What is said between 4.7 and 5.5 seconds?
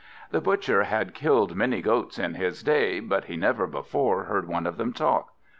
them talk.